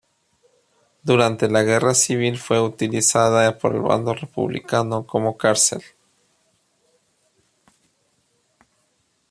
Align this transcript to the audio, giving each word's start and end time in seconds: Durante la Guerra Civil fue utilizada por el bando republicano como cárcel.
Durante 1.03 1.47
la 1.47 1.61
Guerra 1.61 1.93
Civil 1.93 2.39
fue 2.39 2.59
utilizada 2.59 3.55
por 3.59 3.75
el 3.75 3.81
bando 3.81 4.15
republicano 4.15 5.05
como 5.05 5.37
cárcel. 5.37 5.83